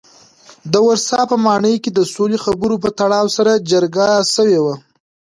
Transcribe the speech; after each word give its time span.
د 0.71 0.73
ورسا 0.87 1.19
په 1.31 1.35
ماڼۍ 1.45 1.75
کې 1.83 1.91
د 1.93 1.99
سولې 2.13 2.37
خبرو 2.45 2.75
په 2.83 2.89
تړاو 2.99 3.27
سره 3.37 3.51
جرګه 3.71 4.09
شوي 4.35 4.59
وو. 4.63 4.75